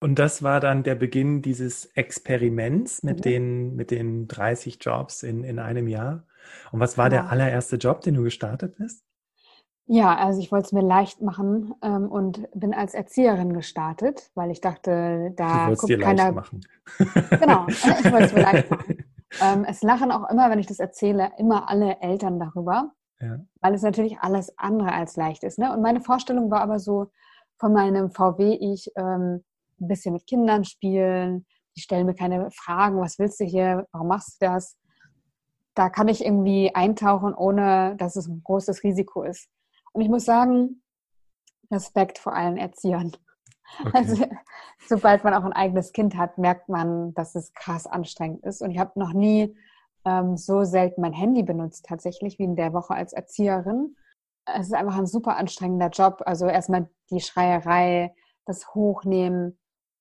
[0.00, 3.22] Und das war dann der Beginn dieses Experiments mit, Mhm.
[3.22, 6.24] den, mit den 30 Jobs in, in einem Jahr.
[6.72, 7.22] Und was war Genau.
[7.22, 9.04] der allererste Job, den du gestartet bist?
[9.90, 14.50] Ja, also ich wollte es mir leicht machen ähm, und bin als Erzieherin gestartet, weil
[14.50, 16.32] ich dachte, da guckt dir leicht keiner.
[16.32, 16.60] machen.
[17.30, 18.98] Genau, ich wollte es mir leicht machen.
[19.42, 23.40] Ähm, es lachen auch immer, wenn ich das erzähle, immer alle Eltern darüber, Ja.
[23.62, 25.58] weil es natürlich alles andere als leicht ist.
[25.58, 25.72] Ne?
[25.72, 27.10] Und meine Vorstellung war aber so
[27.58, 29.42] von meinem VW, ich ähm,
[29.80, 34.08] ein bisschen mit Kindern spielen, die stellen mir keine Fragen, was willst du hier, warum
[34.08, 34.76] machst du das?
[35.74, 39.48] Da kann ich irgendwie eintauchen, ohne dass es ein großes Risiko ist.
[39.92, 40.82] Und ich muss sagen,
[41.70, 43.12] Respekt vor allen Erziehern.
[43.80, 43.90] Okay.
[43.92, 44.24] Also,
[44.88, 48.62] sobald man auch ein eigenes Kind hat, merkt man, dass es krass anstrengend ist.
[48.62, 49.54] Und ich habe noch nie
[50.04, 53.96] ähm, so selten mein Handy benutzt, tatsächlich, wie in der Woche als Erzieherin.
[54.46, 56.22] Es ist einfach ein super anstrengender Job.
[56.24, 58.14] Also erstmal die Schreierei,
[58.46, 59.58] das Hochnehmen,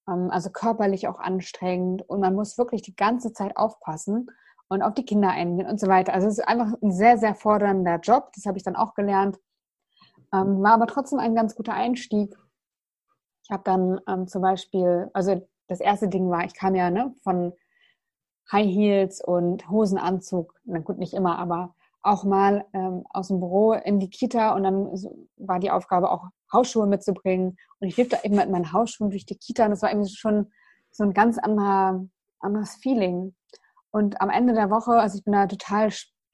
[0.08, 2.08] also körperlich auch anstrengend.
[2.08, 4.30] Und man muss wirklich die ganze Zeit aufpassen
[4.70, 6.14] und auf die Kinder eingehen und so weiter.
[6.14, 8.32] Also es ist einfach ein sehr, sehr fordernder Job.
[8.36, 9.38] Das habe ich dann auch gelernt.
[10.34, 12.38] Ähm, war aber trotzdem ein ganz guter Einstieg.
[13.44, 17.14] Ich habe dann ähm, zum Beispiel, also das erste Ding war, ich kam ja ne,
[17.24, 17.54] von
[18.52, 23.74] High Heels und Hosenanzug, na gut, nicht immer, aber auch mal ähm, aus dem Büro
[23.74, 24.90] in die Kita und dann
[25.38, 29.26] war die Aufgabe auch Hausschuhe mitzubringen und ich lief da eben mit meinen Hausschuhen durch
[29.26, 30.52] die Kita und das war irgendwie schon
[30.92, 32.06] so ein ganz anderer,
[32.40, 33.36] anderes Feeling.
[33.92, 35.90] Und am Ende der Woche, also ich bin da total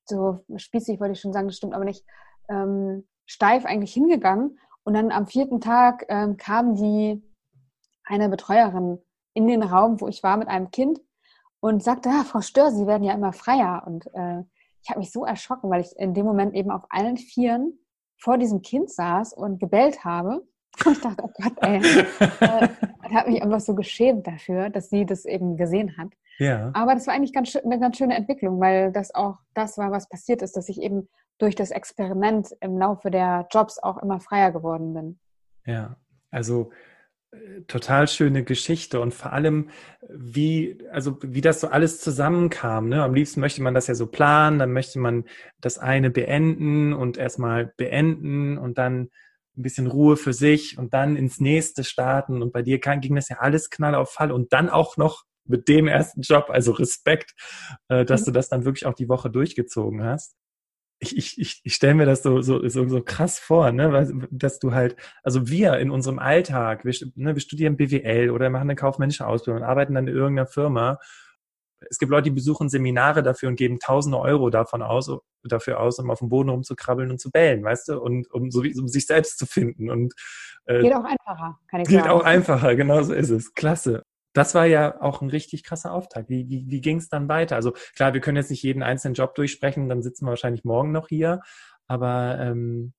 [0.06, 2.06] so spießig, wollte ich schon sagen, das stimmt aber nicht,
[2.50, 7.22] ähm, steif eigentlich hingegangen und dann am vierten Tag ähm, kam die
[8.04, 9.00] eine Betreuerin
[9.34, 11.00] in den Raum, wo ich war mit einem Kind
[11.60, 13.84] und sagte, ja, Frau Stör, Sie werden ja immer freier.
[13.86, 14.44] Und äh,
[14.82, 17.80] ich habe mich so erschrocken, weil ich in dem Moment eben auf allen Vieren
[18.24, 20.44] vor diesem Kind saß und gebellt habe.
[20.86, 21.78] Und ich dachte, oh Gott, ey,
[22.40, 22.70] äh,
[23.10, 26.08] ich habe mich einfach so geschämt dafür, dass sie das eben gesehen hat.
[26.40, 26.72] ja.
[26.74, 30.08] Aber das war eigentlich ganz, eine ganz schöne Entwicklung, weil das auch das war, was
[30.08, 34.52] passiert ist, dass ich eben durch das Experiment im Laufe der Jobs auch immer freier
[34.52, 35.20] geworden bin.
[35.66, 35.98] Ja,
[36.32, 36.93] also äh,
[37.68, 39.70] total schöne Geschichte und vor allem,
[40.10, 42.90] wie, also wie das so alles zusammenkam.
[42.90, 43.04] Ne?
[43.04, 45.26] Am liebsten möchte man das ja so planen, dann möchte man
[45.62, 49.10] das eine beenden und erstmal beenden und dann
[49.56, 52.42] ein bisschen Ruhe für sich und dann ins nächste starten.
[52.42, 55.24] Und bei dir kann, ging das ja alles knall auf Fall und dann auch noch
[55.46, 57.34] mit dem ersten Job, also Respekt,
[57.90, 58.26] äh, dass Mhm.
[58.26, 60.36] du das dann wirklich auch die Woche durchgezogen hast.
[61.04, 63.92] Ich, ich, ich, ich stelle mir das so, so, so, so krass vor, ne?
[63.92, 68.50] Weil, dass du halt, also wir in unserem Alltag, wir, ne, wir studieren BWL oder
[68.50, 71.00] machen eine kaufmännische Ausbildung und arbeiten dann in irgendeiner Firma.
[71.90, 75.12] Es gibt Leute, die besuchen Seminare dafür und geben tausende Euro davon aus,
[75.44, 78.00] dafür aus, um auf dem Boden rumzukrabbeln und zu bellen, weißt du?
[78.00, 79.90] Und um, so wie, um sich selbst zu finden.
[79.90, 80.14] Und
[80.66, 82.10] äh, Geht auch einfacher, kann ich geht sagen.
[82.12, 83.54] auch einfacher, genau so ist es.
[83.54, 84.04] Klasse.
[84.34, 86.30] Das war ja auch ein richtig krasser Auftakt.
[86.30, 87.56] Wie, wie, wie ging es dann weiter?
[87.56, 90.92] Also klar, wir können jetzt nicht jeden einzelnen Job durchsprechen, dann sitzen wir wahrscheinlich morgen
[90.92, 91.42] noch hier.
[91.88, 92.94] Aber ähm,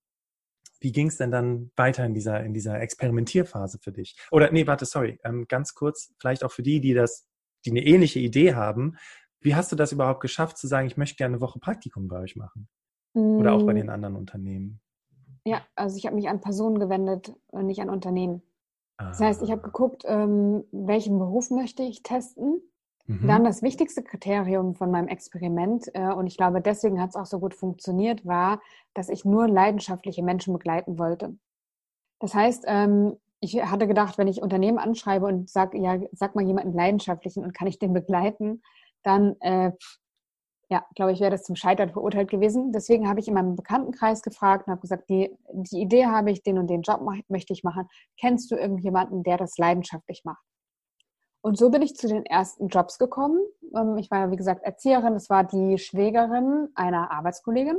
[0.81, 4.17] wie ging es denn dann weiter in dieser, in dieser Experimentierphase für dich?
[4.31, 7.27] Oder nee, warte, sorry, ähm, ganz kurz, vielleicht auch für die, die das,
[7.65, 8.97] die eine ähnliche Idee haben.
[9.41, 12.19] Wie hast du das überhaupt geschafft, zu sagen, ich möchte gerne eine Woche Praktikum bei
[12.21, 12.69] euch machen?
[13.15, 14.81] Oder auch bei Mm, den anderen Unternehmen?
[15.47, 18.43] Ja, also ich habe mich an Personen gewendet und nicht an Unternehmen.
[19.09, 22.61] Das heißt, ich habe Ah, geguckt, ähm, welchen Beruf möchte ich testen.
[23.07, 23.27] mhm.
[23.27, 27.27] Dann das wichtigste Kriterium von meinem Experiment, äh, und ich glaube, deswegen hat es auch
[27.27, 28.61] so gut funktioniert, war,
[28.95, 31.37] dass ich nur leidenschaftliche Menschen begleiten wollte.
[32.21, 36.45] Das heißt, ähm, ich hatte gedacht, wenn ich Unternehmen anschreibe und sag, ja, sag mal
[36.47, 38.63] jemanden leidenschaftlichen und kann ich den begleiten,
[39.03, 39.73] dann, äh,
[40.71, 42.73] ja, glaube ich, wäre das zum Scheitern verurteilt gewesen.
[42.73, 46.43] Deswegen habe ich in meinem Bekanntenkreis gefragt und habe gesagt, die, die Idee habe ich,
[46.43, 47.89] den und den Job mach, möchte ich machen.
[48.19, 50.43] Kennst du irgendjemanden, der das leidenschaftlich macht?
[51.43, 53.39] Und so bin ich zu den ersten Jobs gekommen.
[53.77, 55.13] Ähm, Ich war wie gesagt, Erzieherin.
[55.13, 57.79] Das war die Schwägerin einer Arbeitskollegin.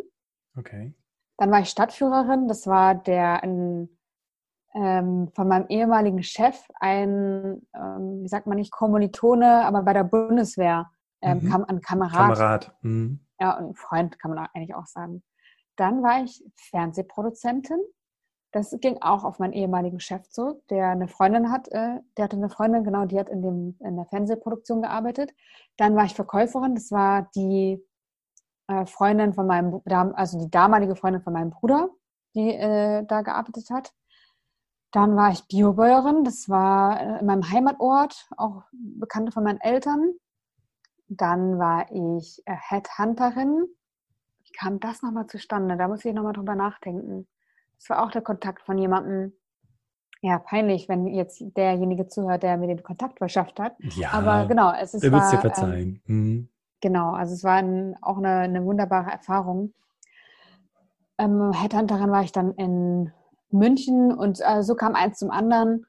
[0.56, 0.94] Okay.
[1.38, 2.47] Dann war ich Stadtführerin.
[2.47, 3.90] Das war der ein,
[4.75, 10.04] ähm, von meinem ehemaligen Chef, ein, ähm, wie sagt man nicht, Kommilitone, aber bei der
[10.04, 10.92] Bundeswehr,
[11.25, 11.50] ähm, Mhm.
[11.50, 12.13] kam ein Kamerad.
[12.13, 12.75] Kamerad.
[12.81, 13.19] Mhm.
[13.39, 15.24] Ja, und Freund kann man eigentlich auch sagen.
[15.75, 17.80] Dann war ich Fernsehproduzentin.
[18.51, 21.68] Das ging auch auf meinen ehemaligen Chef zurück, der eine Freundin hat.
[21.69, 25.33] Äh, der hatte eine Freundin, genau, die hat in, dem, in der Fernsehproduktion gearbeitet.
[25.75, 26.75] Dann war ich Verkäuferin.
[26.75, 27.83] Das war die
[28.68, 29.81] äh, Freundin von meinem,
[30.16, 31.89] also die damalige Freundin von meinem Bruder,
[32.33, 33.94] die äh, da gearbeitet hat.
[34.92, 36.24] Dann war ich Biobäuerin.
[36.24, 40.13] Das war äh, in meinem Heimatort, auch Bekannte von meinen Eltern.
[41.07, 43.66] Dann war ich äh, Headhunterin.
[44.44, 45.78] Wie kam das nochmal zustande?
[45.78, 47.28] Da muss ich nochmal drüber nachdenken.
[47.78, 49.34] Das war auch der Kontakt von jemandem.
[50.22, 53.75] ja, peinlich, wenn jetzt derjenige zuhört, der mir den Kontakt verschafft hat.
[53.96, 55.04] Ja, Aber genau, es ist.
[55.04, 56.02] Er wird es dir ähm, verzeihen.
[56.06, 56.50] Mhm.
[56.81, 59.74] Genau, also es war ein, auch eine, eine wunderbare Erfahrung.
[61.18, 63.12] Ähm, Headhunterin war ich dann in
[63.50, 65.86] München und äh, so kam eins zum anderen,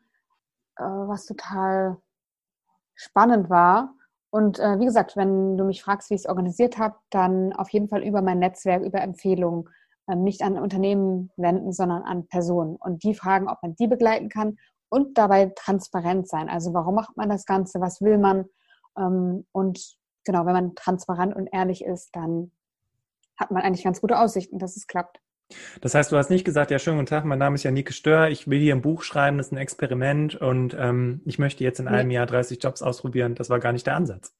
[0.76, 1.98] äh, was total
[2.94, 3.95] spannend war.
[4.30, 7.70] Und äh, wie gesagt, wenn du mich fragst, wie ich es organisiert habe, dann auf
[7.70, 9.68] jeden Fall über mein Netzwerk, über Empfehlungen,
[10.08, 14.28] ähm, nicht an Unternehmen wenden, sondern an Personen und die fragen, ob man die begleiten
[14.28, 14.58] kann
[14.88, 16.48] und dabei transparent sein.
[16.48, 18.46] Also warum macht man das Ganze, was will man?
[18.98, 22.52] Ähm, und genau, wenn man transparent und ehrlich ist, dann
[23.36, 25.20] hat man eigentlich ganz gute Aussichten, dass es klappt.
[25.80, 28.28] Das heißt, du hast nicht gesagt, ja, schönen guten Tag, mein Name ist Janike Stör,
[28.30, 31.78] ich will hier ein Buch schreiben, das ist ein Experiment und ähm, ich möchte jetzt
[31.78, 31.92] in nee.
[31.92, 33.34] einem Jahr 30 Jobs ausprobieren.
[33.36, 34.34] Das war gar nicht der Ansatz.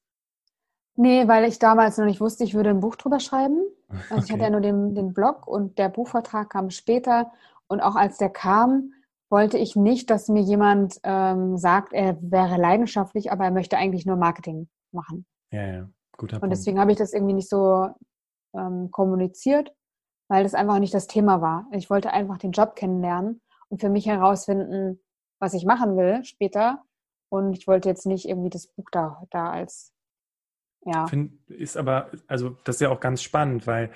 [0.95, 3.61] Nee, weil ich damals noch nicht wusste, ich würde ein Buch drüber schreiben.
[3.87, 4.23] Also okay.
[4.25, 7.31] ich hatte ja nur den, den Blog und der Buchvertrag kam später.
[7.67, 8.93] Und auch als der kam,
[9.29, 14.05] wollte ich nicht, dass mir jemand ähm, sagt, er wäre leidenschaftlich, aber er möchte eigentlich
[14.05, 15.25] nur Marketing machen.
[15.51, 16.43] Ja, ja, guter Punkt.
[16.43, 17.89] Und deswegen habe ich das irgendwie nicht so
[18.55, 19.71] ähm, kommuniziert,
[20.27, 21.67] weil das einfach nicht das Thema war.
[21.71, 24.99] Ich wollte einfach den Job kennenlernen und für mich herausfinden,
[25.39, 26.83] was ich machen will später.
[27.29, 29.93] Und ich wollte jetzt nicht irgendwie das Buch da, da als,
[30.85, 31.07] ja.
[31.07, 33.91] Find, ist aber, also das ist ja auch ganz spannend, weil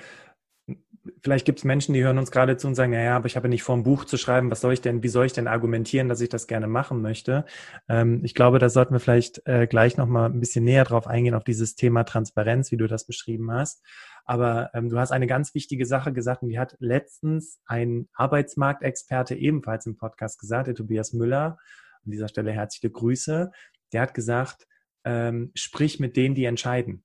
[1.23, 3.49] vielleicht gibt es Menschen, die hören uns gerade zu und sagen, naja, aber ich habe
[3.49, 6.09] nicht vor, ein Buch zu schreiben, was soll ich denn, wie soll ich denn argumentieren,
[6.09, 7.45] dass ich das gerne machen möchte?
[7.89, 11.33] Ähm, ich glaube, da sollten wir vielleicht äh, gleich nochmal ein bisschen näher drauf eingehen,
[11.33, 13.83] auf dieses Thema Transparenz, wie du das beschrieben hast.
[14.25, 19.35] Aber ähm, du hast eine ganz wichtige Sache gesagt und die hat letztens ein Arbeitsmarktexperte
[19.35, 21.57] ebenfalls im Podcast gesagt, der Tobias Müller.
[22.05, 23.51] An dieser Stelle herzliche Grüße.
[23.93, 24.67] Der hat gesagt,
[25.03, 27.03] ähm, sprich mit denen, die entscheiden.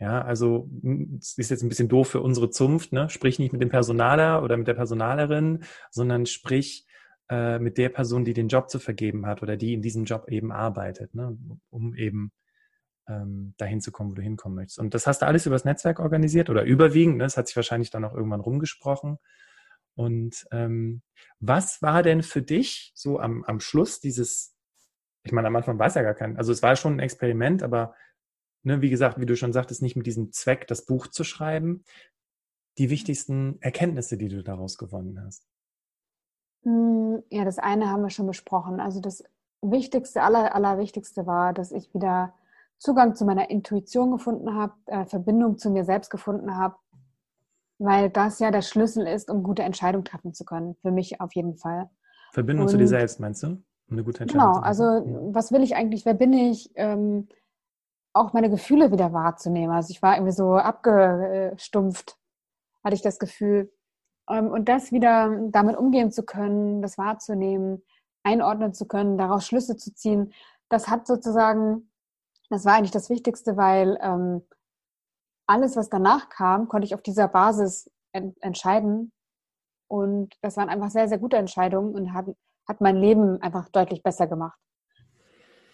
[0.00, 0.68] Ja, also
[1.18, 3.08] es ist jetzt ein bisschen doof für unsere Zunft, ne?
[3.08, 6.86] Sprich nicht mit dem Personaler oder mit der Personalerin, sondern sprich
[7.30, 10.28] äh, mit der Person, die den Job zu vergeben hat oder die in diesem Job
[10.28, 11.38] eben arbeitet, ne?
[11.70, 12.32] um eben
[13.08, 14.78] ähm, dahin zu kommen, wo du hinkommen möchtest.
[14.78, 17.16] Und das hast du alles übers Netzwerk organisiert oder überwiegend.
[17.16, 17.24] Ne?
[17.24, 19.18] Das hat sich wahrscheinlich dann auch irgendwann rumgesprochen.
[19.94, 21.02] Und ähm,
[21.40, 24.54] was war denn für dich so am, am Schluss dieses,
[25.22, 27.62] ich meine, am Anfang war es ja gar kein, also es war schon ein Experiment,
[27.62, 27.94] aber
[28.64, 31.84] ne, wie gesagt, wie du schon sagtest, nicht mit diesem Zweck, das Buch zu schreiben,
[32.78, 35.46] die wichtigsten Erkenntnisse, die du daraus gewonnen hast?
[36.64, 38.80] Hm, ja, das eine haben wir schon besprochen.
[38.80, 39.22] Also das
[39.62, 42.34] Wichtigste, aller, Allerwichtigste war, dass ich wieder
[42.78, 46.76] Zugang zu meiner Intuition gefunden habe, äh, Verbindung zu mir selbst gefunden habe,
[47.78, 50.74] weil das ja der Schlüssel ist, um gute Entscheidungen treffen zu können.
[50.82, 51.88] Für mich auf jeden Fall.
[52.32, 53.46] Verbindung Und, zu dir selbst, meinst du?
[53.46, 55.34] Um eine gute Entscheidung Genau, also mhm.
[55.34, 56.70] was will ich eigentlich, wer bin ich?
[56.74, 57.28] Ähm,
[58.14, 59.74] auch meine Gefühle wieder wahrzunehmen.
[59.74, 62.16] Also ich war irgendwie so abgestumpft,
[62.82, 63.72] hatte ich das Gefühl.
[64.28, 67.82] Ähm, und das wieder damit umgehen zu können, das wahrzunehmen,
[68.22, 70.32] einordnen zu können, daraus Schlüsse zu ziehen,
[70.70, 71.90] das hat sozusagen
[72.50, 74.46] das war eigentlich das Wichtigste, weil ähm,
[75.46, 79.12] alles, was danach kam, konnte ich auf dieser Basis en entscheiden.
[79.88, 82.26] Und das waren einfach sehr, sehr gute Entscheidungen und hat,
[82.68, 84.58] hat mein Leben einfach deutlich besser gemacht.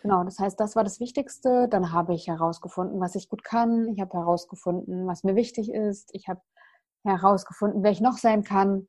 [0.03, 1.69] Genau, das heißt, das war das Wichtigste.
[1.69, 3.89] Dann habe ich herausgefunden, was ich gut kann.
[3.89, 6.11] Ich habe herausgefunden, was mir wichtig ist.
[6.15, 6.41] Ich habe
[7.05, 8.87] herausgefunden, wer ich noch sein kann,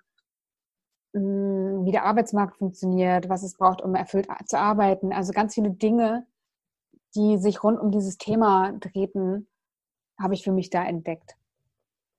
[1.13, 5.11] hm, wie der Arbeitsmarkt funktioniert, was es braucht, um erfüllt zu arbeiten.
[5.11, 6.25] Also ganz viele Dinge,
[7.15, 9.47] die sich rund um dieses Thema drehten,
[10.19, 11.35] habe ich für mich da entdeckt.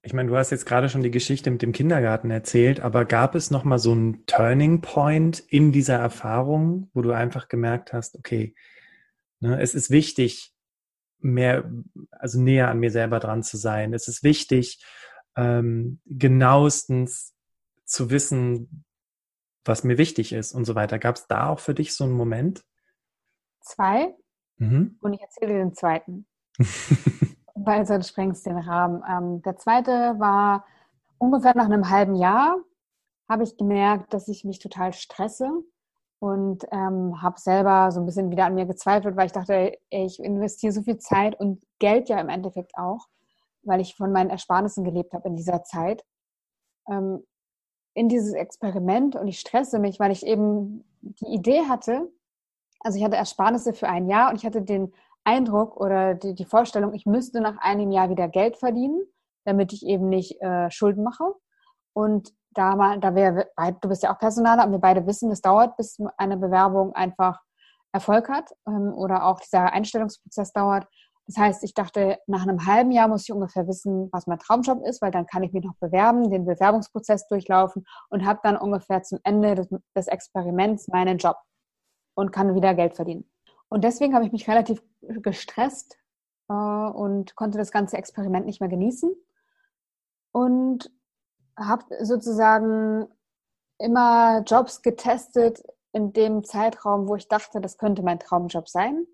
[0.04, 3.36] Ich meine, du hast jetzt gerade schon die Geschichte mit dem Kindergarten erzählt, aber gab
[3.36, 8.16] es noch mal so einen Turning Point in dieser Erfahrung, wo du einfach gemerkt hast,
[8.18, 8.54] okay,
[9.42, 10.52] es ist wichtig,
[11.18, 11.70] mehr,
[12.10, 13.94] also näher an mir selber dran zu sein.
[13.94, 14.84] Es ist wichtig,
[15.36, 17.34] ähm, genauestens
[17.84, 18.84] zu wissen,
[19.64, 20.98] was mir wichtig ist und so weiter.
[20.98, 22.64] Gab es da auch für dich so einen Moment?
[23.60, 24.14] Zwei.
[24.56, 24.98] Mhm.
[25.00, 26.26] Und ich erzähle den zweiten.
[27.54, 29.02] weil sonst sprengst den Rahmen.
[29.08, 30.64] Ähm, der zweite war
[31.18, 32.56] ungefähr nach einem halben Jahr,
[33.28, 35.50] habe ich gemerkt, dass ich mich total stresse
[36.22, 40.22] und ähm, habe selber so ein bisschen wieder an mir gezweifelt, weil ich dachte, ich
[40.22, 43.08] investiere so viel Zeit und Geld ja im Endeffekt auch,
[43.64, 46.04] weil ich von meinen Ersparnissen gelebt habe in dieser Zeit,
[46.88, 47.26] ähm,
[47.94, 52.08] in dieses Experiment und ich stresse mich, weil ich eben die Idee hatte,
[52.78, 56.44] also ich hatte Ersparnisse für ein Jahr und ich hatte den Eindruck oder die, die
[56.44, 59.02] Vorstellung, ich müsste nach einem Jahr wieder Geld verdienen,
[59.44, 61.34] damit ich eben nicht äh, Schulden mache.
[61.94, 63.48] Und da mal, da wir,
[63.80, 67.40] du bist ja auch Personaler und wir beide wissen, es dauert, bis eine Bewerbung einfach
[67.92, 70.86] Erfolg hat ähm, oder auch dieser Einstellungsprozess dauert.
[71.26, 74.84] Das heißt, ich dachte, nach einem halben Jahr muss ich ungefähr wissen, was mein Traumjob
[74.84, 79.02] ist, weil dann kann ich mich noch bewerben, den Bewerbungsprozess durchlaufen und habe dann ungefähr
[79.02, 81.36] zum Ende des, des Experiments meinen Job
[82.14, 83.30] und kann wieder Geld verdienen.
[83.68, 85.96] Und deswegen habe ich mich relativ gestresst
[86.48, 89.14] äh, und konnte das ganze Experiment nicht mehr genießen
[90.32, 90.90] und
[91.56, 93.06] habe sozusagen
[93.78, 99.06] immer Jobs getestet in dem Zeitraum, wo ich dachte, das könnte mein Traumjob sein.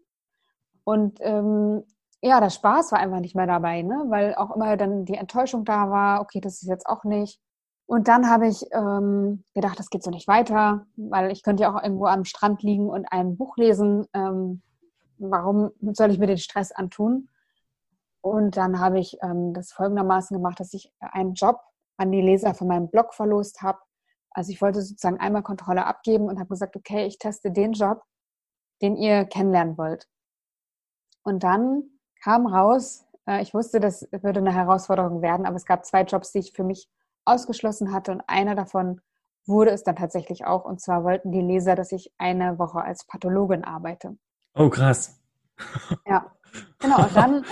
[0.85, 1.85] Und ähm,
[2.23, 4.05] ja, der Spaß war einfach nicht mehr dabei, ne?
[4.09, 7.41] weil auch immer dann die Enttäuschung da war, okay, das ist jetzt auch nicht.
[7.87, 11.75] Und dann habe ich ähm, gedacht, das geht so nicht weiter, weil ich könnte ja
[11.75, 14.07] auch irgendwo am Strand liegen und ein Buch lesen.
[14.13, 14.63] Ähm,
[15.17, 17.29] warum soll ich mir den Stress antun?
[18.21, 21.61] Und dann habe ich ähm, das folgendermaßen gemacht, dass ich einen Job
[21.99, 23.79] an die Leser von meinem Blog verlost habe.
[24.31, 28.03] Also ich wollte sozusagen einmal Kontrolle abgeben und habe gesagt, okay, ich teste den Job,
[28.81, 30.09] den ihr kennenlernen wollt.
[31.23, 31.83] Und dann
[32.23, 36.33] kam raus, äh, ich wusste, das würde eine Herausforderung werden, aber es gab zwei Jobs,
[36.33, 36.89] die ich für mich
[37.25, 39.01] ausgeschlossen hatte und einer davon
[39.47, 40.65] wurde es dann tatsächlich auch.
[40.65, 44.17] Und zwar wollten die Leser, dass ich eine Woche als Pathologin arbeite.
[44.55, 45.19] Oh, krass.
[46.07, 46.31] Ja,
[46.79, 47.03] genau.
[47.03, 47.47] Und dann äh,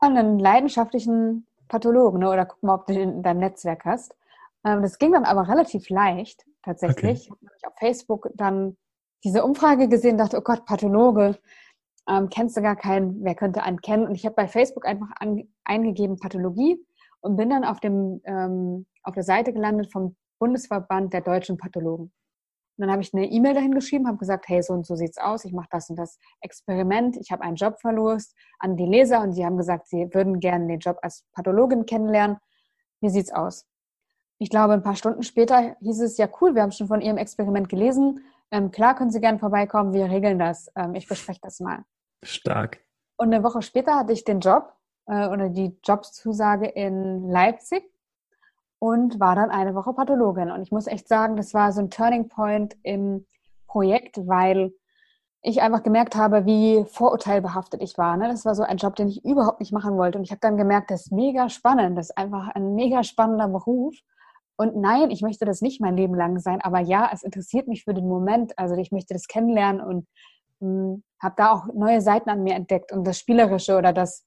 [0.00, 2.28] einen leidenschaftlichen Pathologen ne?
[2.28, 4.14] oder guck mal, ob du den in deinem Netzwerk hast.
[4.64, 7.30] Ähm, das ging dann aber relativ leicht, tatsächlich.
[7.30, 7.46] Okay.
[7.56, 8.76] Ich habe auf Facebook dann
[9.24, 11.38] diese Umfrage gesehen, dachte, oh Gott, Pathologe,
[12.08, 14.06] ähm, kennst du gar keinen, wer könnte einen kennen?
[14.06, 16.84] Und ich habe bei Facebook einfach an, eingegeben Pathologie
[17.20, 22.12] und bin dann auf, dem, ähm, auf der Seite gelandet vom Bundesverband der deutschen Pathologen.
[22.82, 25.16] Und dann habe ich eine E-Mail dahin geschrieben, habe gesagt, hey, so und so sieht's
[25.16, 29.20] aus, ich mache das und das Experiment, ich habe einen Job verlost an die Leser
[29.20, 32.38] und sie haben gesagt, sie würden gerne den Job als Pathologin kennenlernen.
[33.00, 33.68] Wie sieht's aus?
[34.38, 37.18] Ich glaube, ein paar Stunden später hieß es, ja cool, wir haben schon von Ihrem
[37.18, 38.24] Experiment gelesen.
[38.50, 40.68] Ähm, klar, können Sie gerne vorbeikommen, wir regeln das.
[40.74, 41.84] Ähm, ich bespreche das mal.
[42.24, 42.80] Stark.
[43.16, 44.74] Und eine Woche später hatte ich den Job
[45.06, 47.91] äh, oder die Jobszusage in Leipzig
[48.82, 50.50] und war dann eine Woche Pathologin.
[50.50, 53.24] Und ich muss echt sagen, das war so ein Turning Point im
[53.68, 54.72] Projekt, weil
[55.40, 58.16] ich einfach gemerkt habe, wie vorurteilbehaftet ich war.
[58.16, 58.26] Ne?
[58.26, 60.18] Das war so ein Job, den ich überhaupt nicht machen wollte.
[60.18, 63.46] Und ich habe dann gemerkt, das ist mega spannend, das ist einfach ein mega spannender
[63.46, 63.94] Beruf.
[64.56, 67.84] Und nein, ich möchte das nicht mein Leben lang sein, aber ja, es interessiert mich
[67.84, 68.58] für den Moment.
[68.58, 70.08] Also ich möchte das kennenlernen und
[70.58, 74.26] hm, habe da auch neue Seiten an mir entdeckt und das Spielerische oder das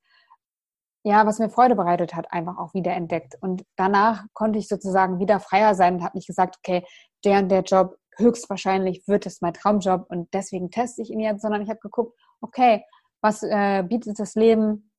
[1.06, 3.36] ja, was mir Freude bereitet hat, einfach auch wieder entdeckt.
[3.40, 6.84] Und danach konnte ich sozusagen wieder freier sein und habe nicht gesagt, okay,
[7.24, 11.44] der und der Job, höchstwahrscheinlich wird es mein Traumjob und deswegen teste ich ihn jetzt,
[11.44, 12.84] sondern ich habe geguckt, okay,
[13.22, 14.90] was äh, bietet das Leben,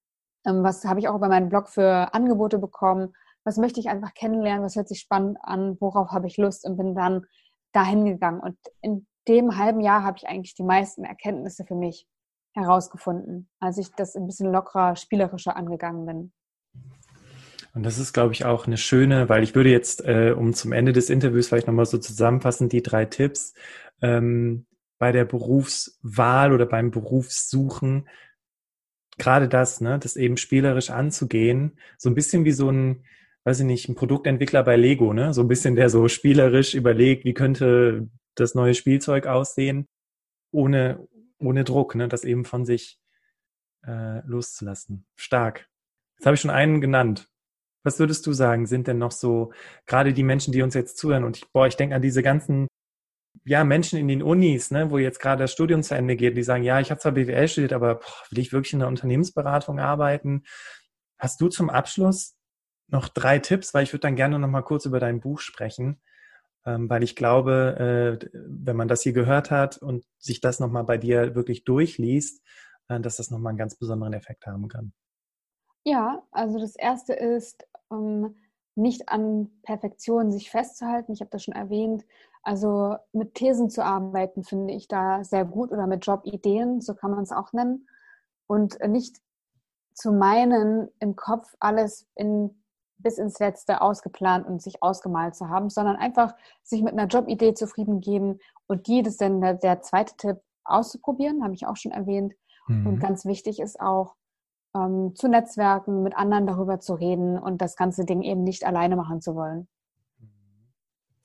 [0.47, 3.13] ähm, was habe ich auch über meinen Blog für Angebote bekommen,
[3.45, 6.65] was möchte ich einfach kennenlernen, was hört sich spannend an, worauf habe ich Lust?
[6.67, 7.25] Und bin dann
[7.73, 8.41] dahin gegangen.
[8.41, 12.07] Und in dem halben Jahr habe ich eigentlich die meisten Erkenntnisse für mich
[12.57, 16.33] herausgefunden, als ich das ein bisschen lockerer, spielerischer angegangen bin.
[17.75, 20.73] Und das ist, glaube ich, auch eine schöne, weil ich würde jetzt, äh, um zum
[20.73, 23.53] Ende des Interviews vielleicht nochmal so zusammenfassen, die drei Tipps
[24.01, 24.65] ähm,
[24.99, 28.09] bei der Berufswahl oder beim Berufssuchen,
[29.19, 33.05] gerade das, ne, das eben spielerisch anzugehen, so ein bisschen wie so ein,
[33.45, 37.27] weiß ich nicht, ein Produktentwickler bei Lego, ne, so ein bisschen, der so spielerisch überlegt,
[37.27, 39.87] wie könnte das neue Spielzeug aussehen,
[40.51, 41.07] ohne,
[41.39, 42.09] ohne Druck, ne?
[42.09, 42.99] das eben von sich
[43.87, 45.07] äh, loszulassen.
[45.17, 45.69] Stark.
[46.17, 47.29] Jetzt habe ich schon einen genannt.
[47.85, 49.53] Was würdest du sagen, sind denn noch so,
[49.87, 52.67] gerade die Menschen, die uns jetzt zuhören, und ich, boah, ich denke an diese ganzen
[53.45, 56.43] ja, Menschen in den Unis, ne, wo jetzt gerade das Studium zu Ende geht, die
[56.43, 59.79] sagen, ja, ich habe zwar BWL studiert, aber boah, will ich wirklich in der Unternehmensberatung
[59.79, 60.43] arbeiten?
[61.19, 62.37] Hast du zum Abschluss
[62.89, 66.01] noch drei Tipps, weil ich würde dann gerne noch mal kurz über dein Buch sprechen,
[66.67, 70.99] weil ich glaube, äh, wenn man das hier gehört hat und sich das nochmal bei
[70.99, 72.43] dir wirklich durchliest,
[72.89, 74.93] äh, dass das nochmal einen ganz besonderen Effekt haben kann.
[75.85, 78.35] Ja, also das erste ist, um,
[78.75, 81.13] nicht an Perfektion sich festzuhalten.
[81.13, 82.05] Ich habe das schon erwähnt.
[82.43, 87.11] Also mit Thesen zu arbeiten, finde ich da sehr gut oder mit Jobideen, so kann
[87.11, 87.89] man es auch nennen.
[88.47, 89.17] Und nicht
[89.95, 92.63] zu meinen, im Kopf alles in
[92.99, 97.55] bis ins Letzte ausgeplant und sich ausgemalt zu haben, sondern einfach sich mit einer Jobidee
[97.55, 101.77] zufrieden geben und die, das ist dann der, der zweite Tipp, auszuprobieren, habe ich auch
[101.77, 102.35] schon erwähnt.
[102.67, 102.87] Mhm.
[102.87, 104.17] Und ganz wichtig ist auch,
[104.75, 108.97] ähm, zu netzwerken, mit anderen darüber zu reden und das ganze Ding eben nicht alleine
[108.97, 109.69] machen zu wollen.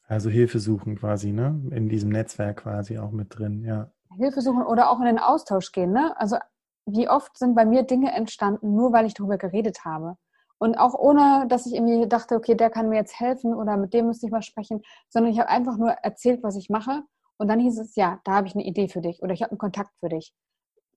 [0.07, 1.61] Also Hilfe suchen quasi, ne?
[1.71, 3.89] In diesem Netzwerk quasi auch mit drin, ja.
[4.17, 6.13] Hilfe suchen oder auch in den Austausch gehen, ne?
[6.17, 6.37] Also
[6.85, 10.17] wie oft sind bei mir Dinge entstanden, nur weil ich darüber geredet habe.
[10.61, 13.95] Und auch ohne, dass ich irgendwie dachte, okay, der kann mir jetzt helfen oder mit
[13.95, 17.01] dem müsste ich mal sprechen, sondern ich habe einfach nur erzählt, was ich mache.
[17.37, 19.53] Und dann hieß es, ja, da habe ich eine Idee für dich oder ich habe
[19.53, 20.35] einen Kontakt für dich.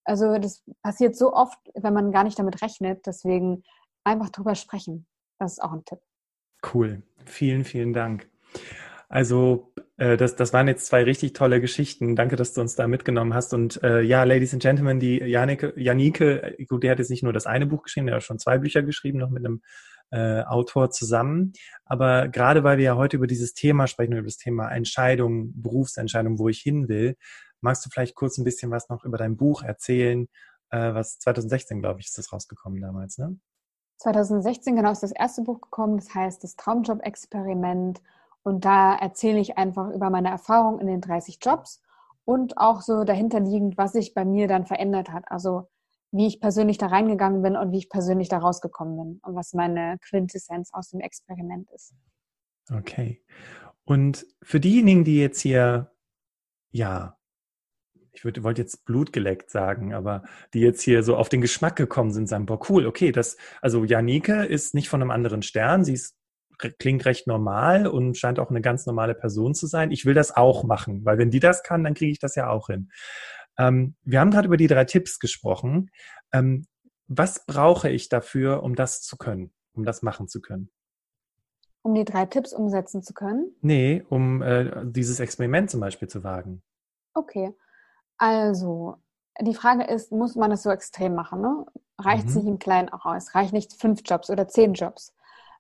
[0.05, 3.07] also das passiert so oft, wenn man gar nicht damit rechnet.
[3.07, 3.63] Deswegen
[4.05, 5.07] einfach drüber sprechen.
[5.39, 6.01] Das ist auch ein Tipp.
[6.75, 7.03] Cool.
[7.25, 8.29] Vielen, vielen Dank.
[9.15, 12.17] Also äh, das, das waren jetzt zwei richtig tolle Geschichten.
[12.17, 13.55] Danke, dass du uns da mitgenommen hast.
[13.55, 17.33] Und äh, ja, Ladies and Gentlemen, die Janike, Janike, gut, die hat jetzt nicht nur
[17.33, 19.63] das eine Buch geschrieben, der hat schon zwei Bücher geschrieben, noch mit einem
[20.11, 21.53] äh, Autor zusammen.
[21.85, 26.41] Aber gerade weil wir ja heute über dieses Thema sprechen, über das Thema Entscheidung, Berufsentscheidung,
[26.41, 27.15] wo ich hin will,
[27.61, 30.27] magst du vielleicht kurz ein bisschen was noch über dein Buch erzählen,
[30.71, 33.39] äh, was 2016, glaube ich, ist das rausgekommen damals, ne?
[33.99, 38.03] 2016 genau ist das erste Buch gekommen, das heißt das Traumjob-Experiment.
[38.45, 41.83] Und da erzähle ich einfach über meine Erfahrung in den 30 Jobs
[42.25, 45.25] und auch so dahinterliegend, was sich bei mir dann verändert hat.
[45.31, 45.69] Also
[46.13, 49.53] wie ich persönlich da reingegangen bin und wie ich persönlich da rausgekommen bin und was
[49.53, 51.93] meine Quintessenz aus dem Experiment ist.
[52.73, 53.23] Okay.
[53.85, 55.91] Und für diejenigen, die jetzt hier,
[56.71, 57.19] ja,
[58.13, 60.23] ich würde, wollte jetzt Blut geleckt sagen, aber
[60.55, 63.85] die jetzt hier so auf den Geschmack gekommen sind, sagen, boah, cool, okay, das, also
[63.85, 66.17] Janike ist nicht von einem anderen Stern, sie ist,
[66.59, 69.91] klingt recht normal und scheint auch eine ganz normale Person zu sein.
[69.91, 72.51] Ich will das auch machen, weil wenn die das kann, dann kriege ich das ja
[72.51, 72.91] auch hin.
[73.59, 75.91] Ähm, wir haben gerade über die drei Tipps gesprochen.
[76.33, 76.67] Ähm,
[77.07, 80.71] was brauche ich dafür, um das zu können, um das machen zu können?
[81.83, 83.55] Um die drei Tipps umsetzen zu können?
[83.61, 86.63] Nee, um äh, dieses Experiment zum Beispiel zu wagen.
[87.13, 87.55] Okay.
[88.17, 88.97] Also,
[89.41, 91.43] die Frage ist, muss man es so extrem machen?
[91.43, 91.67] Ne?
[91.99, 92.31] Reicht mhm.
[92.31, 93.35] sich im Kleinen auch aus?
[93.35, 95.15] Reicht nicht fünf Jobs oder zehn Jobs?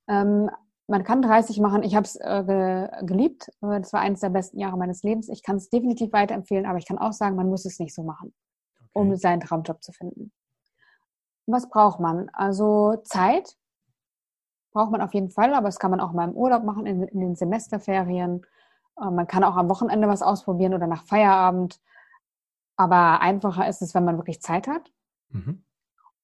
[0.08, 0.50] Ähm,
[0.86, 1.82] man kann 30 machen.
[1.82, 3.48] Ich habe es äh, ge geliebt.
[3.62, 5.28] Äh, das war eines der besten Jahre meines Lebens.
[5.28, 8.02] Ich kann es definitiv weiterempfehlen, aber ich kann auch sagen, man muss es nicht so
[8.02, 8.34] machen,
[8.76, 8.90] okay.
[8.92, 10.32] um seinen Traumjob zu finden.
[11.46, 12.30] Was braucht man?
[12.32, 13.56] Also Zeit
[14.72, 17.02] braucht man auf jeden Fall, aber das kann man auch mal im Urlaub machen, in,
[17.04, 18.44] in den Semesterferien.
[19.00, 21.80] Äh, man kann auch am Wochenende was ausprobieren oder nach Feierabend.
[22.76, 24.92] Aber einfacher ist es, wenn man wirklich Zeit hat.
[25.30, 25.64] Mhm.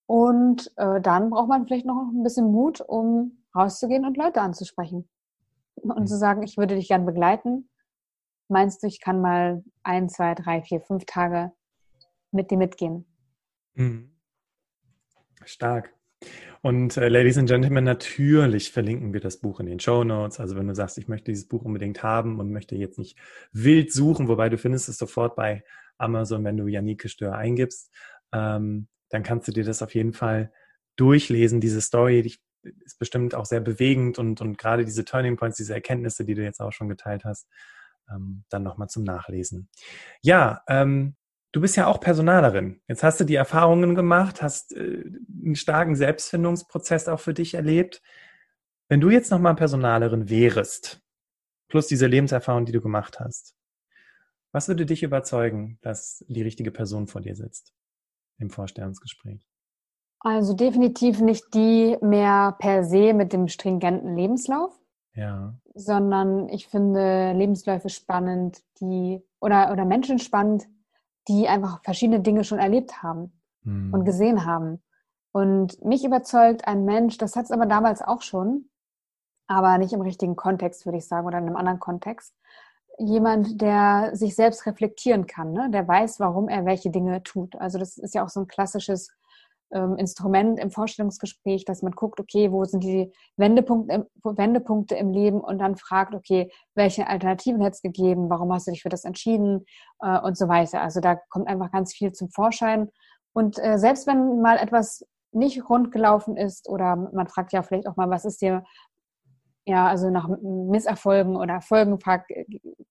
[0.07, 5.09] Und äh, dann braucht man vielleicht noch ein bisschen Mut, um rauszugehen und Leute anzusprechen.
[5.77, 6.07] Und mhm.
[6.07, 7.69] zu sagen, ich würde dich gern begleiten.
[8.49, 11.53] Meinst du, ich kann mal ein, zwei, drei, vier, fünf Tage
[12.33, 13.07] mit dir mitgehen?
[13.75, 14.17] Mhm.
[15.45, 15.95] Stark.
[16.63, 20.39] Und äh, Ladies and Gentlemen, natürlich verlinken wir das Buch in den Show Notes.
[20.39, 23.19] Also wenn du sagst, ich möchte dieses Buch unbedingt haben und möchte jetzt nicht
[23.53, 25.65] wild suchen, wobei du findest es sofort bei
[25.97, 27.91] Amazon, wenn du Janike Stör eingibst,
[28.33, 30.53] ähm, dann kannst du dir das auf jeden Fall
[30.97, 31.61] durchlesen.
[31.61, 35.75] Diese Story die ist bestimmt auch sehr bewegend und, und gerade diese Turning Points, diese
[35.75, 37.49] Erkenntnisse, die du jetzt auch schon geteilt hast,
[38.11, 39.69] ähm, dann nochmal zum Nachlesen.
[40.23, 41.17] Ja, ähm,
[41.53, 42.81] du bist ja auch Personalerin.
[42.89, 45.05] Jetzt hast du die Erfahrungen gemacht, hast äh,
[45.43, 48.03] einen starken Selbstfindungsprozess auch für dich erlebt.
[48.89, 51.01] Wenn du jetzt nochmal Personalerin wärst,
[51.69, 53.55] plus diese Lebenserfahrung, die du gemacht hast,
[54.53, 57.73] was würde dich überzeugen, dass die richtige Person vor dir sitzt
[58.39, 59.50] im Vorstellungsgespräch?
[60.21, 64.79] Also definitiv nicht die mehr per se mit dem stringenten Lebenslauf.
[65.15, 65.55] Ja.
[65.75, 70.69] Sondern ich finde Lebensläufe spannend, die oder, oder Menschen spannend,
[71.27, 73.33] die einfach verschiedene Dinge schon erlebt haben
[73.65, 73.93] hm.
[73.93, 74.83] und gesehen haben.
[75.33, 78.69] Und mich überzeugt ein Mensch, das hat es aber damals auch schon,
[79.47, 82.35] aber nicht im richtigen Kontext, würde ich sagen, oder in einem anderen Kontext,
[82.99, 85.71] jemand, der sich selbst reflektieren kann, ne?
[85.71, 87.57] der weiß, warum er welche Dinge tut.
[87.57, 89.11] Also das ist ja auch so ein klassisches
[89.73, 95.11] ähm, Instrument im Vorstellungsgespräch, dass man guckt, okay, wo sind die Wendepunkte im, Wendepunkte im
[95.11, 98.89] Leben und dann fragt, okay, welche Alternativen hätte es gegeben, warum hast du dich für
[98.89, 99.65] das entschieden
[100.01, 100.81] äh, und so weiter.
[100.81, 102.91] Also da kommt einfach ganz viel zum Vorschein.
[103.33, 107.87] Und äh, selbst wenn mal etwas nicht rund gelaufen ist oder man fragt ja vielleicht
[107.87, 108.65] auch mal, was ist dir
[109.67, 112.33] ja, also nach Misserfolgen oder Erfolgen fragt,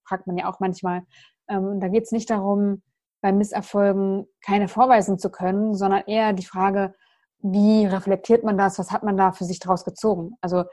[0.08, 1.02] fragt man ja auch manchmal.
[1.50, 2.82] Ähm, da geht es nicht darum,
[3.22, 6.94] bei Misserfolgen keine vorweisen zu können, sondern eher die Frage,
[7.40, 10.36] wie reflektiert man das, was hat man da für sich daraus gezogen?
[10.42, 10.66] Also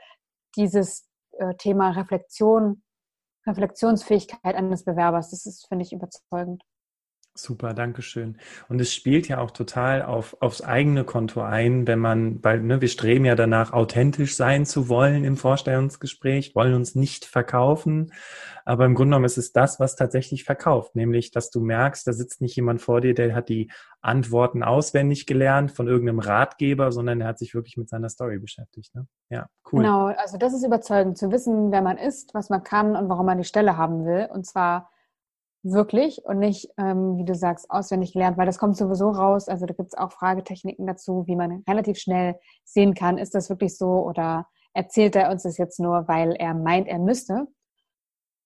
[0.55, 2.83] dieses äh, Thema Reflexion,
[3.45, 6.63] Reflexionsfähigkeit eines Bewerbers, das ist, finde ich, überzeugend.
[7.39, 8.37] Super, danke schön.
[8.67, 12.81] Und es spielt ja auch total auf, aufs eigene Konto ein, wenn man, weil ne,
[12.81, 18.11] wir streben ja danach, authentisch sein zu wollen im Vorstellungsgespräch, wollen uns nicht verkaufen.
[18.65, 22.11] Aber im Grunde genommen ist es das, was tatsächlich verkauft, nämlich, dass du merkst, da
[22.11, 23.71] sitzt nicht jemand vor dir, der hat die
[24.01, 28.95] Antworten auswendig gelernt von irgendeinem Ratgeber, sondern er hat sich wirklich mit seiner Story beschäftigt.
[28.95, 29.05] Ne?
[29.29, 29.83] Ja, cool.
[29.83, 33.27] Genau, also das ist überzeugend, zu wissen, wer man ist, was man kann und warum
[33.27, 34.27] man die Stelle haben will.
[34.33, 34.89] Und zwar
[35.71, 39.47] wirklich und nicht, ähm, wie du sagst, auswendig gelernt, weil das kommt sowieso raus.
[39.47, 43.49] Also da gibt es auch Fragetechniken dazu, wie man relativ schnell sehen kann, ist das
[43.49, 47.47] wirklich so oder erzählt er uns das jetzt nur, weil er meint, er müsste.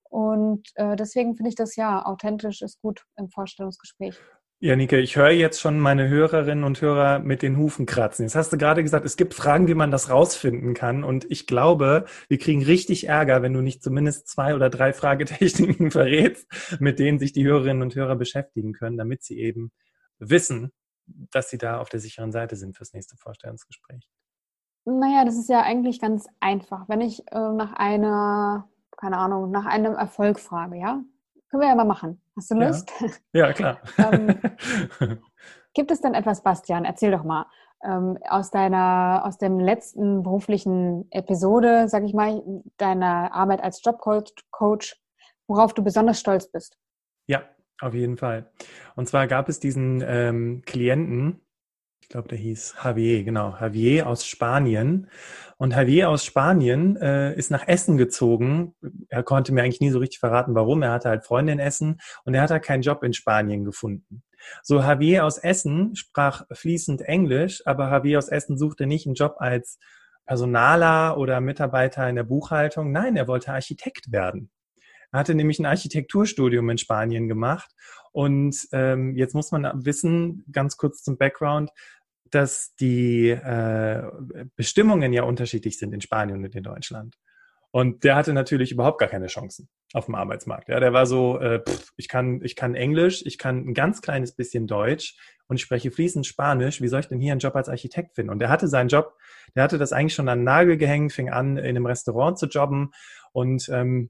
[0.09, 4.19] Und äh, deswegen finde ich das ja authentisch ist gut im Vorstellungsgespräch.
[4.63, 8.25] Janike, ich höre jetzt schon meine Hörerinnen und Hörer mit den Hufen kratzen.
[8.25, 11.03] Jetzt hast du gerade gesagt, es gibt Fragen, wie man das rausfinden kann.
[11.03, 15.89] Und ich glaube, wir kriegen richtig Ärger, wenn du nicht zumindest zwei oder drei Fragetechniken
[15.91, 16.47] verrätst,
[16.79, 19.71] mit denen sich die Hörerinnen und Hörer beschäftigen können, damit sie eben
[20.19, 20.71] wissen,
[21.07, 24.07] dass sie da auf der sicheren Seite sind fürs nächste Vorstellungsgespräch.
[24.85, 26.87] Naja, das ist ja eigentlich ganz einfach.
[26.87, 31.01] Wenn ich äh, nach einer, keine Ahnung, nach einem Erfolg frage, ja,
[31.49, 32.20] können wir ja mal machen.
[32.41, 32.91] Hast du Lust?
[32.99, 33.09] Ja,
[33.47, 33.79] ja klar.
[33.99, 34.39] ähm,
[35.75, 36.85] gibt es denn etwas, Bastian?
[36.85, 37.45] Erzähl doch mal
[37.83, 42.41] ähm, aus deiner, aus dem letzten beruflichen Episode, sag ich mal,
[42.77, 44.95] deiner Arbeit als Jobcoach,
[45.47, 46.79] worauf du besonders stolz bist.
[47.27, 47.43] Ja,
[47.79, 48.51] auf jeden Fall.
[48.95, 51.45] Und zwar gab es diesen ähm, Klienten,
[52.11, 55.07] glaube, der hieß Javier, genau, Javier aus Spanien.
[55.57, 58.73] Und Javier aus Spanien äh, ist nach Essen gezogen.
[59.09, 60.81] Er konnte mir eigentlich nie so richtig verraten, warum.
[60.81, 64.23] Er hatte halt Freunde in Essen und er hat halt keinen Job in Spanien gefunden.
[64.63, 69.35] So, Javier aus Essen sprach fließend Englisch, aber Javier aus Essen suchte nicht einen Job
[69.37, 69.77] als
[70.25, 72.91] Personaler oder Mitarbeiter in der Buchhaltung.
[72.91, 74.49] Nein, er wollte Architekt werden.
[75.11, 77.69] Er hatte nämlich ein Architekturstudium in Spanien gemacht.
[78.13, 81.69] Und ähm, jetzt muss man wissen, ganz kurz zum Background,
[82.31, 84.03] dass die äh,
[84.55, 87.17] Bestimmungen ja unterschiedlich sind in Spanien und in Deutschland.
[87.71, 90.67] Und der hatte natürlich überhaupt gar keine Chancen auf dem Arbeitsmarkt.
[90.67, 94.01] Ja, der war so, äh, pff, ich kann, ich kann Englisch, ich kann ein ganz
[94.01, 95.15] kleines bisschen Deutsch
[95.47, 96.81] und ich spreche fließend Spanisch.
[96.81, 98.29] Wie soll ich denn hier einen Job als Architekt finden?
[98.29, 99.13] Und der hatte seinen Job,
[99.55, 102.47] der hatte das eigentlich schon an den Nagel gehängt, fing an, in einem Restaurant zu
[102.47, 102.91] jobben
[103.31, 104.09] und ähm,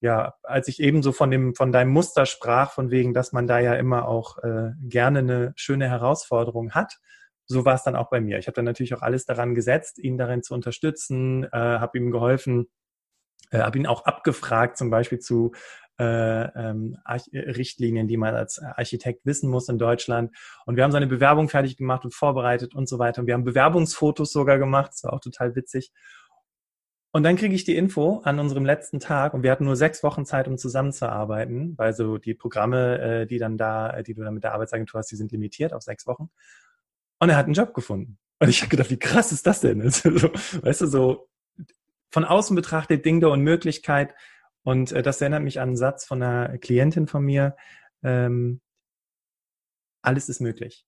[0.00, 3.46] ja, als ich eben so von dem, von deinem Muster sprach, von wegen, dass man
[3.46, 6.98] da ja immer auch äh, gerne eine schöne Herausforderung hat,
[7.50, 8.38] so war es dann auch bei mir.
[8.38, 12.10] Ich habe dann natürlich auch alles daran gesetzt, ihn darin zu unterstützen, äh, habe ihm
[12.10, 12.68] geholfen,
[13.50, 15.52] äh, habe ihn auch abgefragt, zum Beispiel zu
[15.98, 16.96] äh, ähm,
[17.34, 20.34] Richtlinien, die man als Architekt wissen muss in Deutschland.
[20.64, 23.20] Und wir haben seine Bewerbung fertig gemacht und vorbereitet und so weiter.
[23.20, 25.92] Und wir haben Bewerbungsfotos sogar gemacht, das war auch total witzig.
[27.12, 30.04] Und dann kriege ich die Info an unserem letzten Tag und wir hatten nur sechs
[30.04, 34.34] Wochen Zeit, um zusammenzuarbeiten, weil so die Programme, äh, die dann da, die du dann
[34.34, 36.30] mit der Arbeitsagentur hast, die sind limitiert auf sechs Wochen.
[37.20, 38.18] Und er hat einen Job gefunden.
[38.40, 39.80] Und ich habe gedacht, wie krass ist das denn?
[39.82, 40.28] Also, so,
[40.62, 41.28] weißt du, so
[42.10, 44.14] von außen betrachtet Ding der Unmöglichkeit.
[44.62, 47.56] Und äh, das erinnert mich an einen Satz von einer Klientin von mir.
[48.02, 48.60] Ähm,
[50.02, 50.86] alles ist möglich.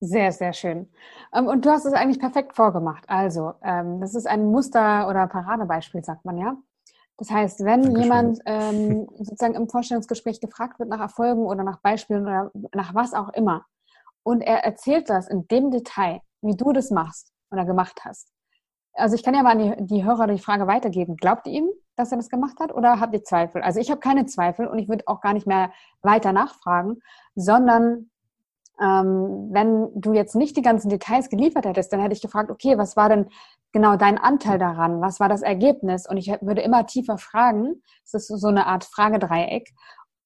[0.00, 0.88] Sehr, sehr schön.
[1.34, 3.04] Ähm, und du hast es eigentlich perfekt vorgemacht.
[3.08, 6.56] Also, ähm, das ist ein Muster- oder Paradebeispiel, sagt man ja.
[7.18, 8.02] Das heißt, wenn Dankeschön.
[8.02, 13.14] jemand ähm, sozusagen im Vorstellungsgespräch gefragt wird nach Erfolgen oder nach Beispielen oder nach was
[13.14, 13.66] auch immer,
[14.22, 18.28] und er erzählt das in dem Detail, wie du das machst oder gemacht hast.
[18.94, 21.16] Also ich kann ja mal an die, die Hörer die Frage weitergeben.
[21.16, 23.62] Glaubt ihr ihm, dass er das gemacht hat oder habt ihr Zweifel?
[23.62, 27.00] Also ich habe keine Zweifel und ich würde auch gar nicht mehr weiter nachfragen,
[27.34, 28.10] sondern
[28.80, 32.76] ähm, wenn du jetzt nicht die ganzen Details geliefert hättest, dann hätte ich gefragt, okay,
[32.78, 33.28] was war denn
[33.72, 35.00] genau dein Anteil daran?
[35.00, 36.08] Was war das Ergebnis?
[36.08, 37.82] Und ich würde immer tiefer fragen.
[38.04, 39.70] Es ist so eine Art Fragedreieck.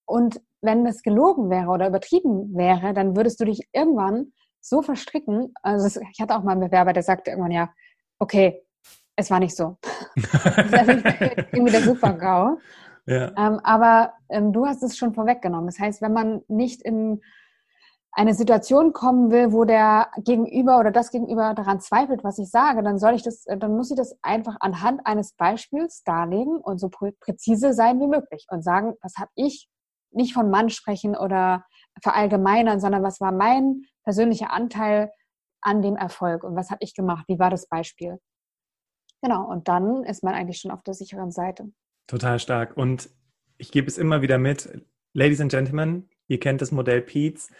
[0.04, 5.54] Und wenn es gelogen wäre oder übertrieben wäre, dann würdest du dich irgendwann so verstricken.
[5.62, 7.70] Also ich hatte auch mal einen Bewerber, der sagte irgendwann ja,
[8.18, 8.62] okay,
[9.16, 9.78] es war nicht so.
[10.16, 11.04] das ist
[11.52, 12.58] irgendwie der Super-GAU.
[13.06, 13.32] Ja.
[13.36, 15.66] Ähm, aber ähm, du hast es schon vorweggenommen.
[15.66, 17.22] Das heißt, wenn man nicht in
[18.12, 22.82] eine Situation kommen will, wo der Gegenüber oder das Gegenüber daran zweifelt, was ich sage,
[22.82, 26.88] dann soll ich das, dann muss ich das einfach anhand eines Beispiels darlegen und so
[26.88, 29.68] präzise sein wie möglich und sagen, was habe ich
[30.16, 31.64] nicht von Mann sprechen oder
[32.02, 35.10] verallgemeinern, sondern was war mein persönlicher Anteil
[35.60, 37.24] an dem Erfolg und was habe ich gemacht?
[37.28, 38.18] Wie war das Beispiel?
[39.22, 41.72] Genau, und dann ist man eigentlich schon auf der sicheren Seite.
[42.06, 42.76] Total stark.
[42.76, 43.10] Und
[43.58, 47.50] ich gebe es immer wieder mit, Ladies and Gentlemen, ihr kennt das Modell Peets,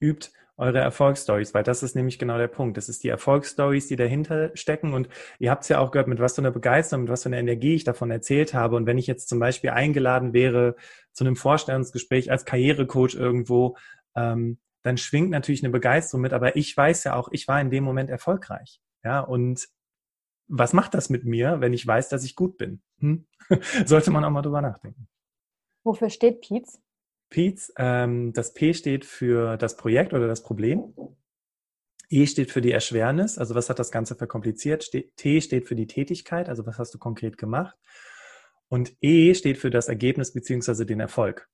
[0.00, 2.76] übt eure Erfolgsstories, weil das ist nämlich genau der Punkt.
[2.76, 4.94] Das ist die Erfolgsstories, die dahinter stecken.
[4.94, 7.28] Und ihr habt es ja auch gehört, mit was für einer Begeisterung, mit was für
[7.28, 8.76] einer Energie ich davon erzählt habe.
[8.76, 10.76] Und wenn ich jetzt zum Beispiel eingeladen wäre
[11.12, 13.76] zu einem Vorstellungsgespräch als Karrierecoach irgendwo,
[14.14, 16.32] ähm, dann schwingt natürlich eine Begeisterung mit.
[16.32, 18.80] Aber ich weiß ja auch, ich war in dem Moment erfolgreich.
[19.04, 19.68] Ja, und
[20.48, 22.80] was macht das mit mir, wenn ich weiß, dass ich gut bin?
[23.00, 23.26] Hm?
[23.84, 25.08] Sollte man auch mal drüber nachdenken.
[25.84, 26.80] Wofür steht Pietz?
[27.28, 30.94] Pietz, ähm, das P steht für das Projekt oder das Problem.
[32.08, 34.90] E steht für die Erschwernis, also was hat das Ganze verkompliziert.
[35.16, 37.76] T steht für die Tätigkeit, also was hast du konkret gemacht.
[38.68, 41.48] Und E steht für das Ergebnis beziehungsweise den Erfolg.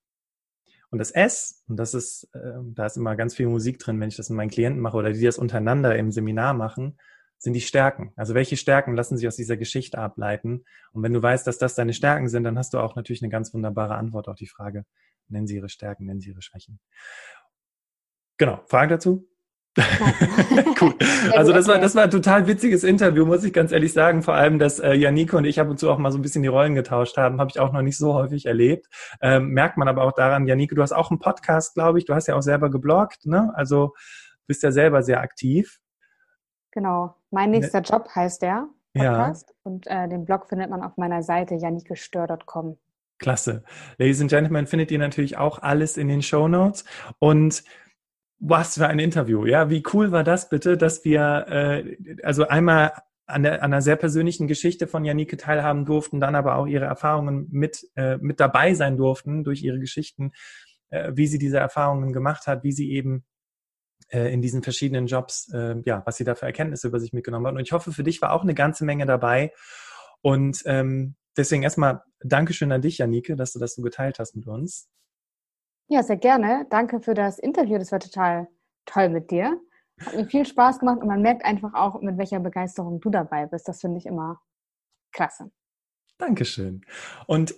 [0.90, 4.08] Und das S, und das ist, äh, da ist immer ganz viel Musik drin, wenn
[4.08, 6.98] ich das mit meinen Klienten mache oder die das untereinander im Seminar machen,
[7.38, 8.12] sind die Stärken.
[8.14, 10.64] Also welche Stärken lassen sich aus dieser Geschichte ableiten?
[10.92, 13.30] Und wenn du weißt, dass das deine Stärken sind, dann hast du auch natürlich eine
[13.30, 14.84] ganz wunderbare Antwort auf die Frage,
[15.28, 16.80] nennen Sie Ihre Stärken, nennen Sie Ihre Schwächen.
[18.38, 18.62] Genau.
[18.66, 19.28] Fragen dazu?
[20.80, 20.94] cool.
[21.32, 24.22] Also das war, das war ein total witziges Interview, muss ich ganz ehrlich sagen.
[24.22, 26.42] Vor allem, dass äh, Janiko und ich ab und zu auch mal so ein bisschen
[26.42, 28.88] die Rollen getauscht haben, habe ich auch noch nicht so häufig erlebt.
[29.20, 32.04] Ähm, merkt man aber auch daran, Janiko, du hast auch einen Podcast, glaube ich.
[32.04, 33.52] Du hast ja auch selber gebloggt, ne?
[33.54, 33.94] Also
[34.46, 35.78] bist ja selber sehr aktiv.
[36.72, 37.14] Genau.
[37.30, 37.86] Mein ne nächster ne?
[37.86, 39.50] Job heißt der Podcast.
[39.50, 39.56] Ja.
[39.62, 42.78] Und äh, den Blog findet man auf meiner Seite janikestör.com.
[43.18, 43.64] Klasse.
[43.98, 46.84] Ladies and Gentlemen, findet ihr natürlich auch alles in den Show Notes.
[47.18, 47.62] Und
[48.38, 49.70] was für ein Interview, ja.
[49.70, 52.92] Wie cool war das bitte, dass wir äh, also einmal
[53.26, 56.84] an, der, an einer sehr persönlichen Geschichte von Janike teilhaben durften, dann aber auch ihre
[56.84, 60.32] Erfahrungen mit, äh, mit dabei sein durften durch ihre Geschichten,
[60.90, 63.24] äh, wie sie diese Erfahrungen gemacht hat, wie sie eben
[64.08, 67.46] äh, in diesen verschiedenen Jobs, äh, ja, was sie da für Erkenntnisse über sich mitgenommen
[67.46, 67.54] hat.
[67.54, 69.52] Und ich hoffe, für dich war auch eine ganze Menge dabei.
[70.20, 74.46] Und ähm, deswegen erstmal Dankeschön an dich, Janike, dass du das so geteilt hast mit
[74.46, 74.88] uns.
[75.88, 76.66] Ja, sehr gerne.
[76.70, 77.78] Danke für das Interview.
[77.78, 78.48] Das war total
[78.86, 79.60] toll mit dir.
[80.00, 83.46] Hat mir viel Spaß gemacht und man merkt einfach auch, mit welcher Begeisterung du dabei
[83.46, 83.68] bist.
[83.68, 84.40] Das finde ich immer
[85.12, 85.50] klasse.
[86.18, 86.84] Dankeschön.
[87.26, 87.54] Und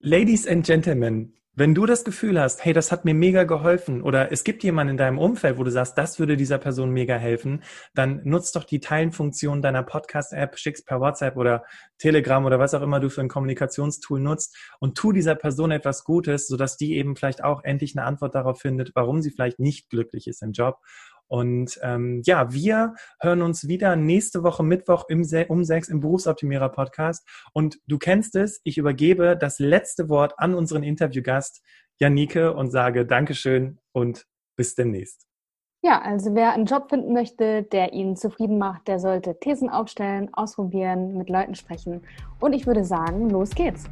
[0.00, 4.30] Ladies and Gentlemen, wenn du das Gefühl hast, hey, das hat mir mega geholfen oder
[4.30, 7.64] es gibt jemanden in deinem Umfeld, wo du sagst, das würde dieser Person mega helfen,
[7.94, 11.64] dann nutzt doch die Teilenfunktion deiner Podcast-App, schick's per WhatsApp oder
[11.98, 16.04] Telegram oder was auch immer du für ein Kommunikationstool nutzt und tu dieser Person etwas
[16.04, 19.90] Gutes, sodass die eben vielleicht auch endlich eine Antwort darauf findet, warum sie vielleicht nicht
[19.90, 20.78] glücklich ist im Job
[21.28, 26.70] und ähm, ja, wir hören uns wieder nächste Woche Mittwoch im, um sechs im Berufsoptimierer
[26.70, 27.28] Podcast.
[27.52, 31.62] Und du kennst es, ich übergebe das letzte Wort an unseren Interviewgast
[32.00, 35.26] Janike und sage Dankeschön und bis demnächst.
[35.82, 40.28] Ja, also wer einen Job finden möchte, der ihn zufrieden macht, der sollte Thesen aufstellen,
[40.32, 42.02] ausprobieren, mit Leuten sprechen.
[42.40, 43.84] Und ich würde sagen, los geht's.